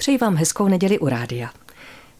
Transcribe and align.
Přeji 0.00 0.18
vám 0.18 0.36
hezkou 0.36 0.68
neděli 0.68 0.98
u 0.98 1.08
rádia. 1.08 1.50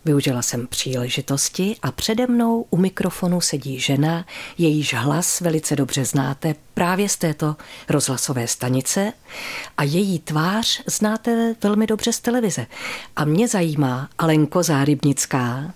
Využila 0.05 0.43
jsem 0.43 0.67
příležitosti 0.67 1.77
a 1.83 1.93
přede 1.93 2.27
mnou 2.27 2.67
u 2.71 2.77
mikrofonu 2.77 3.41
sedí 3.41 3.81
žena, 3.81 4.27
jejíž 4.59 4.95
hlas 4.95 5.41
velice 5.41 5.77
dobře 5.77 6.05
znáte 6.05 6.55
právě 6.75 7.09
z 7.09 7.17
této 7.17 7.57
rozhlasové 7.89 8.49
stanice 8.49 9.13
a 9.77 9.85
její 9.85 10.19
tvář 10.19 10.83
znáte 10.87 11.55
velmi 11.63 11.87
dobře 11.87 12.13
z 12.13 12.21
televize. 12.21 12.67
A 13.17 13.25
mě 13.25 13.49
zajímá 13.49 14.09
Alenko 14.19 14.63
Zárybnická, 14.63 15.75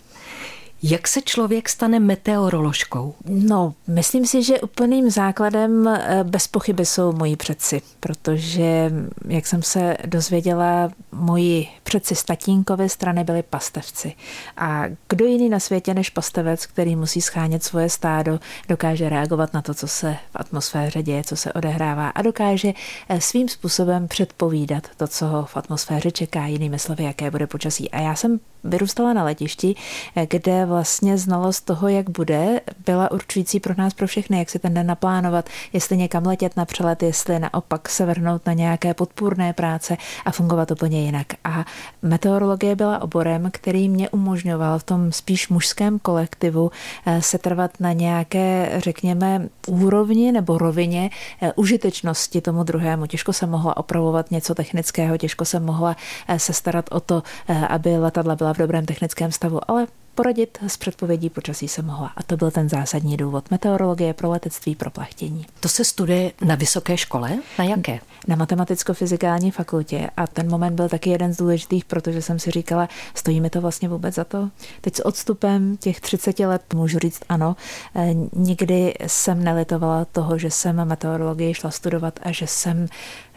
jak 0.87 1.09
se 1.09 1.23
člověk 1.23 1.69
stane 1.69 2.01
meteoroložkou? 2.01 3.15
No, 3.25 3.75
myslím 3.87 4.27
si, 4.27 4.43
že 4.43 4.61
úplným 4.61 5.11
základem 5.11 5.89
eh, 5.89 6.25
bez 6.25 6.47
pochyby 6.47 6.87
jsou 6.87 7.13
moji 7.13 7.37
předci, 7.37 7.83
protože, 8.01 8.93
jak 9.29 9.47
jsem 9.47 9.63
se 9.63 9.97
dozvěděla, 10.07 10.91
moji 11.13 11.67
předci 11.95 12.15
z 12.15 12.25
tatínkovy 12.25 12.89
strany 12.89 13.25
byli 13.25 13.43
pastevci. 13.43 14.15
A 14.57 14.83
kdo 15.09 15.27
jiný 15.27 15.49
na 15.49 15.61
světě 15.61 15.95
než 15.95 16.11
pastevec, 16.11 16.67
který 16.67 16.97
musí 16.97 17.21
schánět 17.21 17.63
svoje 17.63 17.91
stádo, 17.91 18.41
dokáže 18.69 19.09
reagovat 19.09 19.55
na 19.55 19.63
to, 19.63 19.75
co 19.75 19.89
se 19.89 20.17
v 20.31 20.37
atmosféře 20.37 21.03
děje, 21.03 21.25
co 21.25 21.37
se 21.37 21.53
odehrává 21.53 22.09
a 22.09 22.23
dokáže 22.23 22.73
eh, 23.09 23.21
svým 23.21 23.49
způsobem 23.49 24.09
předpovídat 24.09 24.89
to, 24.97 25.07
co 25.07 25.27
ho 25.27 25.45
v 25.45 25.57
atmosféře 25.57 26.11
čeká, 26.11 26.47
jinými 26.47 26.79
slovy, 26.79 27.05
jaké 27.05 27.31
bude 27.31 27.47
počasí. 27.47 27.91
A 27.91 28.01
já 28.01 28.15
jsem 28.15 28.41
vyrůstala 28.65 29.13
na 29.13 29.25
letišti, 29.25 29.75
eh, 30.17 30.27
kde 30.31 30.67
vlastně 30.67 31.19
znalost 31.19 31.61
toho, 31.61 31.89
jak 31.89 32.11
bude, 32.11 32.61
byla 32.87 33.11
určující 33.11 33.61
pro 33.61 33.75
nás, 33.79 33.95
pro 33.95 34.07
všechny, 34.07 34.39
jak 34.39 34.51
si 34.51 34.59
ten 34.59 34.75
den 34.75 34.87
naplánovat, 34.87 35.49
jestli 35.73 35.97
někam 35.97 36.27
letět 36.27 36.57
na 36.57 36.65
přelet, 36.65 37.03
jestli 37.03 37.39
naopak 37.39 37.89
se 37.89 38.07
vrhnout 38.07 38.47
na 38.47 38.53
nějaké 38.53 38.95
podpůrné 38.95 39.53
práce 39.53 39.97
a 40.25 40.31
fungovat 40.31 40.71
úplně 40.71 41.05
jinak. 41.05 41.27
A 41.45 41.65
meteorologie 42.03 42.77
byla 42.77 43.03
oborem, 43.03 43.49
který 43.53 43.89
mě 43.89 44.09
umožňoval 44.11 44.79
v 44.79 44.83
tom 44.83 45.13
spíš 45.13 45.49
mužském 45.49 45.99
kolektivu 45.99 46.71
eh, 47.07 47.23
se 47.23 47.39
trvat 47.39 47.71
na 47.81 47.93
nějaké, 47.93 48.73
řekněme, 48.77 49.49
úrovni 49.67 50.33
nebo 50.33 50.59
rovině 50.59 51.11
eh, 51.43 51.53
užitečnosti 51.57 52.41
tomu 52.41 52.63
druhému. 52.63 53.07
Těžko 53.07 53.33
se 53.33 53.47
mohla 53.47 53.77
opravovat 53.77 54.31
něco 54.31 54.55
technického, 54.55 55.19
těžko 55.19 55.45
se 55.45 55.61
mohla 55.61 55.97
se 56.37 56.53
starat 56.53 56.85
o 56.91 57.01
to, 57.01 57.23
aby 57.69 57.99
letadla 57.99 58.37
byla 58.37 58.55
v 58.55 58.59
dobrém 58.59 58.87
technickém 58.87 59.33
stavu, 59.33 59.71
ale 59.71 59.87
Poradit 60.15 60.59
s 60.67 60.77
předpovědí 60.77 61.31
počasí 61.31 61.69
se 61.69 61.83
mohla. 61.83 62.13
A 62.17 62.23
to 62.23 62.37
byl 62.37 62.51
ten 62.51 62.69
zásadní 62.69 63.17
důvod. 63.17 63.51
Meteorologie 63.51 64.15
pro 64.15 64.31
letectví, 64.31 64.75
pro 64.75 64.91
plachtění. 64.91 65.47
To 65.61 65.69
se 65.69 65.85
studuje 65.85 66.33
na 66.45 66.55
vysoké 66.55 66.97
škole? 66.97 67.39
Na 67.59 67.65
jaké? 67.65 68.01
Na 68.29 68.37
matematicko-fyzikální 68.37 69.51
fakultě. 69.51 70.11
A 70.17 70.27
ten 70.27 70.51
moment 70.51 70.75
byl 70.75 70.89
taky 70.89 71.11
jeden 71.11 71.35
z 71.35 71.37
důležitých, 71.37 71.85
protože 71.85 72.23
jsem 72.23 72.39
si 72.39 72.51
říkala, 72.51 72.89
stojí 73.15 73.41
mi 73.41 73.51
to 73.51 73.61
vlastně 73.61 73.89
vůbec 73.89 74.15
za 74.15 74.25
to. 74.25 74.51
Teď 74.81 74.97
s 74.97 75.07
odstupem 75.07 75.77
těch 75.77 76.01
30 76.01 76.39
let 76.39 76.63
můžu 76.75 76.99
říct 76.99 77.23
ano. 77.29 77.57
E, 77.97 78.15
nikdy 78.33 78.95
jsem 79.07 79.45
nelitovala 79.45 80.05
toho, 80.05 80.39
že 80.39 80.51
jsem 80.51 80.85
meteorologii 80.85 81.55
šla 81.55 81.71
studovat 81.71 82.21
a 82.23 82.33
že 82.33 82.47
jsem, 82.47 82.87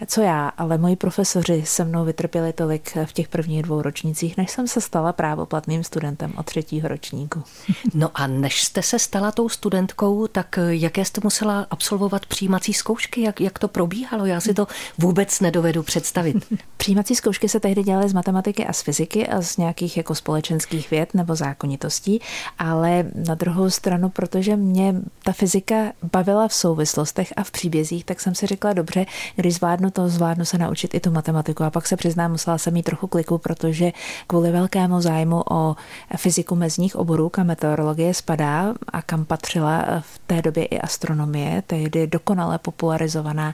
co 0.08 0.22
já, 0.22 0.48
ale 0.48 0.78
moji 0.78 0.96
profesoři 0.96 1.64
se 1.66 1.86
mnou 1.86 2.06
vytrpěli 2.06 2.54
tolik 2.54 2.98
v 3.06 3.14
těch 3.14 3.28
prvních 3.28 3.64
dvou 3.64 3.82
ročnících, 3.82 4.38
než 4.38 4.52
jsem 4.52 4.68
se 4.68 4.82
stala 4.82 5.14
právoplatným 5.14 5.84
studentem 5.84 6.34
o 6.38 6.44
třetí 6.44 6.67
třetího 6.68 6.88
ročníku. 6.88 7.44
No 7.94 8.10
a 8.14 8.28
než 8.28 8.64
jste 8.64 8.82
se 8.82 9.00
stala 9.00 9.32
tou 9.32 9.50
studentkou, 9.50 10.28
tak 10.28 10.60
jaké 10.68 11.06
jste 11.06 11.22
musela 11.24 11.68
absolvovat 11.72 12.26
přijímací 12.26 12.74
zkoušky? 12.74 13.22
Jak, 13.22 13.42
jak 13.42 13.60
to 13.60 13.68
probíhalo? 13.68 14.26
Já 14.26 14.42
si 14.42 14.54
to 14.54 14.68
vůbec 14.98 15.40
nedovedu 15.40 15.84
představit. 15.84 16.36
Přijímací 16.78 17.16
zkoušky 17.16 17.50
se 17.50 17.60
tehdy 17.60 17.84
dělaly 17.84 18.10
z 18.10 18.14
matematiky 18.14 18.66
a 18.66 18.74
z 18.74 18.82
fyziky 18.82 19.28
a 19.28 19.42
z 19.42 19.58
nějakých 19.58 19.98
jako 19.98 20.16
společenských 20.16 20.92
věd 20.92 21.14
nebo 21.14 21.36
zákonitostí, 21.36 22.22
ale 22.60 23.06
na 23.28 23.36
druhou 23.36 23.70
stranu, 23.70 24.10
protože 24.10 24.56
mě 24.56 24.96
ta 25.24 25.32
fyzika 25.32 25.76
bavila 26.14 26.48
v 26.48 26.54
souvislostech 26.54 27.34
a 27.38 27.44
v 27.44 27.52
příbězích, 27.52 28.06
tak 28.06 28.20
jsem 28.20 28.36
si 28.36 28.48
řekla, 28.48 28.74
dobře, 28.74 29.06
když 29.36 29.56
zvládnu 29.56 29.92
to, 29.92 30.10
zvládnu 30.10 30.46
se 30.46 30.58
naučit 30.58 30.94
i 30.94 31.00
tu 31.00 31.12
matematiku. 31.12 31.64
A 31.64 31.70
pak 31.70 31.88
se 31.88 31.98
přiznám, 31.98 32.32
musela 32.32 32.58
jsem 32.58 32.74
mít 32.74 32.84
trochu 32.84 33.08
kliku, 33.08 33.38
protože 33.38 33.92
kvůli 34.28 34.52
velkému 34.52 35.02
zájmu 35.02 35.44
o 35.52 35.76
fyziku 36.18 36.57
mezních 36.58 36.96
oborů, 36.96 37.30
kam 37.30 37.48
meteorologie 37.48 38.14
spadá 38.14 38.74
a 38.88 39.02
kam 39.02 39.26
patřila 39.26 39.86
v 40.00 40.17
té 40.28 40.42
době 40.42 40.66
i 40.66 40.80
astronomie, 40.80 41.64
tehdy 41.68 42.08
dokonale 42.08 42.58
popularizovaná 42.58 43.54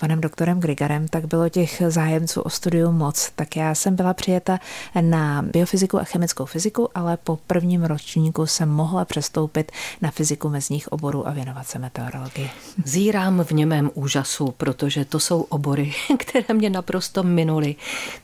panem 0.00 0.20
doktorem 0.20 0.60
Grigarem, 0.60 1.08
tak 1.08 1.26
bylo 1.26 1.48
těch 1.48 1.82
zájemců 1.88 2.40
o 2.40 2.50
studium 2.50 2.94
moc. 2.94 3.30
Tak 3.36 3.56
já 3.56 3.74
jsem 3.74 3.96
byla 3.96 4.14
přijeta 4.14 4.58
na 5.00 5.42
biofyziku 5.42 6.00
a 6.00 6.04
chemickou 6.04 6.44
fyziku, 6.44 6.88
ale 6.94 7.16
po 7.16 7.36
prvním 7.46 7.84
ročníku 7.84 8.46
jsem 8.46 8.68
mohla 8.68 9.04
přestoupit 9.04 9.72
na 10.02 10.10
fyziku 10.10 10.48
mezních 10.48 10.92
oborů 10.92 11.28
a 11.28 11.32
věnovat 11.32 11.66
se 11.66 11.78
meteorologii. 11.78 12.50
Zírám 12.84 13.44
v 13.44 13.50
němém 13.50 13.90
úžasu, 13.94 14.54
protože 14.56 15.04
to 15.04 15.20
jsou 15.20 15.40
obory, 15.40 15.92
které 16.18 16.54
mě 16.54 16.70
naprosto 16.70 17.22
minuly. 17.22 17.74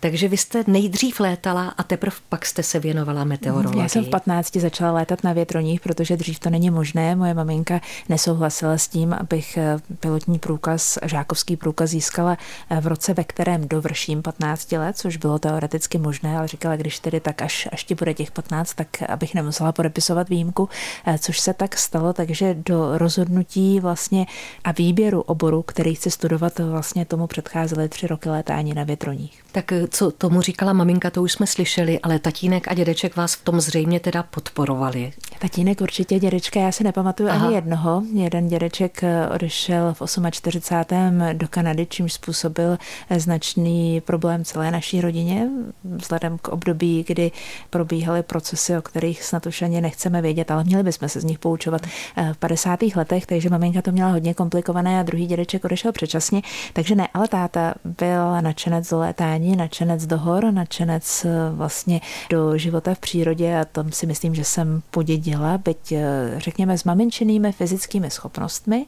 Takže 0.01 0.29
vy 0.29 0.37
jste 0.37 0.65
nejdřív 0.67 1.21
létala 1.21 1.69
a 1.69 1.83
teprve 1.83 2.17
pak 2.29 2.47
jste 2.47 2.63
se 2.63 2.79
věnovala 2.79 3.25
meteorologii. 3.25 3.83
Já 3.83 3.89
jsem 3.89 4.05
v 4.05 4.09
15 4.09 4.57
začala 4.57 4.93
létat 4.93 5.25
na 5.25 5.33
větroních, 5.33 5.81
protože 5.81 6.17
dřív 6.17 6.39
to 6.39 6.51
není 6.51 6.71
možné. 6.71 7.17
Moje 7.17 7.35
maminka 7.35 7.81
nesouhlasila 8.09 8.79
s 8.79 8.89
tím, 8.89 9.13
abych 9.13 9.57
eh, 9.57 9.79
pilotní 10.01 10.39
průkaz, 10.39 10.99
žákovský 11.03 11.57
průkaz 11.57 11.91
získala 11.91 12.37
eh, 12.71 12.81
v 12.81 12.87
roce, 12.87 13.15
ve 13.15 13.25
kterém 13.25 13.69
dovrším 13.69 14.23
15 14.23 14.73
let, 14.73 14.97
což 14.97 15.17
bylo 15.17 15.39
teoreticky 15.39 15.99
možné, 15.99 16.39
ale 16.39 16.49
říkala, 16.49 16.77
když 16.77 16.99
tedy 16.99 17.21
tak 17.21 17.43
až, 17.43 17.69
až 17.73 17.85
ti 17.85 17.95
bude 17.95 18.15
těch 18.15 18.31
15, 18.31 18.75
tak 18.75 18.89
abych 19.09 19.35
nemusela 19.35 19.73
podepisovat 19.73 20.29
výjimku, 20.29 20.69
eh, 21.07 21.19
což 21.19 21.41
se 21.41 21.55
tak 21.55 21.79
stalo, 21.79 22.13
takže 22.13 22.55
do 22.55 22.99
rozhodnutí 22.99 23.81
vlastně 23.81 24.27
a 24.65 24.73
výběru 24.73 25.21
oboru, 25.21 25.63
který 25.63 25.95
chci 25.95 26.11
studovat, 26.11 26.59
vlastně 26.59 27.05
tomu 27.05 27.27
předcházely 27.27 27.89
tři 27.89 28.07
roky 28.07 28.29
létání 28.29 28.75
na 28.75 28.85
větroních. 28.85 29.43
Tak 29.53 29.73
co 29.91 30.11
tomu 30.11 30.41
říkala 30.41 30.73
maminka, 30.73 31.11
to 31.11 31.23
už 31.23 31.33
jsme 31.33 31.47
slyšeli, 31.47 32.01
ale 32.01 32.19
tatínek 32.19 32.69
a 32.69 32.75
dědeček 32.75 33.17
vás 33.17 33.35
v 33.35 33.45
tom 33.45 33.61
zřejmě 33.61 34.01
teda 34.01 34.23
podporovali. 34.23 35.13
Tatínek 35.41 35.81
určitě, 35.81 36.19
dědečka, 36.19 36.61
já 36.61 36.73
si 36.73 36.85
nepamatuju 36.85 37.29
Aha. 37.29 37.47
ani 37.47 37.55
jednoho. 37.55 38.03
Jeden 38.13 38.49
dědeček 38.49 39.03
eh, 39.03 39.29
odešel 39.29 39.95
v 39.95 40.31
48. 40.31 41.23
do 41.33 41.49
Kanady, 41.49 41.87
čímž 41.87 42.13
způsobil 42.13 42.79
eh, 43.11 43.21
značný 43.21 44.01
problém 44.01 44.45
celé 44.45 44.71
naší 44.71 45.01
rodině, 45.01 45.49
vzhledem 45.85 46.39
k 46.39 46.49
období, 46.49 47.05
kdy 47.07 47.31
probíhaly 47.71 48.23
procesy, 48.23 48.77
o 48.77 48.83
kterých 48.83 49.23
snad 49.23 49.47
už 49.47 49.63
ani 49.63 49.81
nechceme 49.81 50.23
vědět, 50.23 50.51
ale 50.51 50.65
měli 50.65 50.83
bychom 50.83 51.09
se 51.09 51.21
z 51.21 51.25
nich 51.25 51.39
poučovat 51.39 51.83
eh, 52.17 52.33
v 52.33 52.37
50. 52.37 52.81
letech, 52.97 53.27
takže 53.27 53.51
maminka 53.51 53.83
to 53.83 53.93
měla 53.93 54.11
hodně 54.11 54.35
komplikované 54.35 55.01
a 55.01 55.03
druhý 55.03 55.27
dědeček 55.27 55.65
odešel 55.65 55.93
předčasně, 55.93 56.43
takže 56.73 56.95
ne, 56.95 57.09
ale 57.15 57.29
táta 57.29 57.75
byl 57.85 58.41
nadšenec 58.41 58.91
do 58.91 58.99
létání, 58.99 59.57
nadšenec 59.57 60.07
do 60.07 60.19
hor, 60.19 60.53
nadšenec 60.53 61.27
vlastně 61.53 62.01
do 62.31 62.59
života 62.59 62.95
v 62.95 62.99
přírodě 62.99 63.59
a 63.59 63.65
tam 63.65 63.93
si 63.93 64.07
myslím, 64.07 64.35
že 64.35 64.45
jsem 64.45 64.83
podědila, 65.31 65.59
byť 65.59 65.93
eh, 65.93 66.35
řekněme 66.37 66.79
s 66.79 66.85
maminčinými 66.85 67.53
fyzickými 67.53 68.11
schopnostmi, 68.11 68.87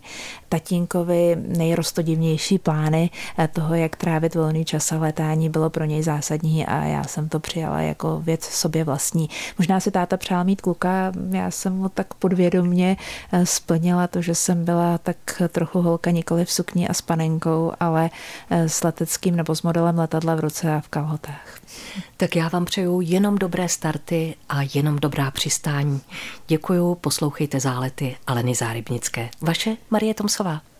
tatínkovi 0.49 1.37
nejrostodivnější 1.37 2.59
plány 2.59 3.11
eh, 3.39 3.49
toho, 3.49 3.75
jak 3.75 3.97
trávit 3.97 4.35
volný 4.35 4.65
čas 4.65 4.93
a 4.93 4.99
letání 4.99 5.49
bylo 5.49 5.71
pro 5.71 5.85
něj 5.85 6.03
zásadní 6.03 6.67
a 6.67 6.85
já 6.85 7.05
jsem 7.05 7.29
to 7.29 7.41
přijala 7.41 7.81
jako 7.81 8.21
věc 8.21 8.45
sobě 8.45 8.85
vlastní. 8.85 9.29
Možná 9.59 9.81
si 9.81 9.91
táta 9.91 10.17
přál 10.17 10.45
mít 10.45 10.61
kluka, 10.61 11.13
já 11.31 11.51
jsem 11.51 11.77
mu 11.77 11.89
tak 11.89 12.15
podvědomně 12.15 12.97
eh, 13.33 13.47
splnila 13.47 14.07
to, 14.07 14.23
že 14.23 14.35
jsem 14.35 14.65
byla 14.65 14.99
tak 14.99 15.43
trochu 15.49 15.83
holka 15.83 16.11
nikoli 16.11 16.45
v 16.45 16.53
sukni 16.53 16.89
a 16.89 16.95
s 16.95 17.03
panenkou, 17.03 17.73
ale 17.81 18.11
s 18.51 18.85
leteckým 18.85 19.37
nebo 19.37 19.55
s 19.55 19.63
modelem 19.63 19.99
letadla 19.99 20.35
v 20.35 20.41
ruce 20.41 20.75
a 20.75 20.81
v 20.81 20.89
kalhotách. 20.89 21.61
Tak 22.17 22.37
já 22.37 22.49
vám 22.49 22.65
přeju 22.65 23.01
jenom 23.01 23.39
dobré 23.39 23.69
starty 23.69 24.35
a 24.49 24.59
jenom 24.75 24.99
dobrá 24.99 25.31
přistání. 25.31 26.01
Děkuju, 26.47 26.95
poslouchejte 26.95 27.61
zálety 27.61 28.17
Aleny 28.27 28.55
Zárybnické. 28.55 29.31
Vaše 29.41 29.77
Marie 29.91 30.15
Tomsová. 30.15 30.72